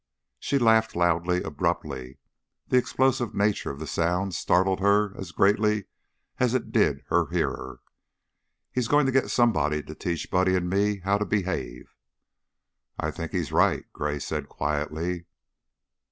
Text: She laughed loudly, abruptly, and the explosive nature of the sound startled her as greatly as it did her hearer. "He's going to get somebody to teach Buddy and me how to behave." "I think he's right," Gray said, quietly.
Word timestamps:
She 0.39 0.57
laughed 0.57 0.95
loudly, 0.95 1.43
abruptly, 1.43 2.05
and 2.07 2.17
the 2.69 2.77
explosive 2.77 3.35
nature 3.35 3.69
of 3.69 3.77
the 3.77 3.85
sound 3.85 4.33
startled 4.33 4.79
her 4.79 5.15
as 5.15 5.31
greatly 5.31 5.85
as 6.39 6.55
it 6.55 6.71
did 6.71 7.03
her 7.09 7.27
hearer. 7.27 7.81
"He's 8.71 8.87
going 8.87 9.05
to 9.05 9.11
get 9.11 9.29
somebody 9.29 9.83
to 9.83 9.93
teach 9.93 10.31
Buddy 10.31 10.55
and 10.55 10.67
me 10.67 11.01
how 11.01 11.19
to 11.19 11.25
behave." 11.25 11.93
"I 12.99 13.11
think 13.11 13.31
he's 13.31 13.51
right," 13.51 13.85
Gray 13.93 14.17
said, 14.17 14.49
quietly. 14.49 15.27